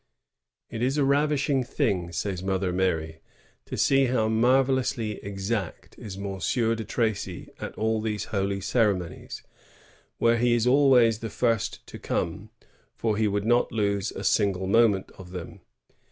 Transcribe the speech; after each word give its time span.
^ 0.01 0.03
It 0.75 0.81
is 0.81 0.97
a 0.97 1.05
ravishing 1.05 1.63
thing,*' 1.63 2.11
says 2.11 2.41
Mother 2.41 2.73
Mary, 2.73 3.21
^*to 3.67 3.77
see 3.77 4.05
how 4.05 4.29
marvellously 4.29 5.23
exact 5.23 5.93
is 5.99 6.17
Monsieur 6.17 6.73
de 6.73 6.83
Tracy 6.83 7.49
at 7.59 7.75
all 7.77 8.01
these 8.01 8.23
holy 8.33 8.61
ceremonies, 8.61 9.43
where 10.17 10.37
he 10.37 10.55
is 10.55 10.65
always 10.65 11.19
the 11.19 11.29
first 11.29 11.85
to 11.85 11.99
come, 11.99 12.49
for 12.95 13.15
he 13.15 13.27
would 13.27 13.45
not 13.45 13.71
lose 13.71 14.09
a 14.11 14.23
single 14.23 14.65
moment 14.65 15.11
of 15.19 15.29
them. 15.33 15.61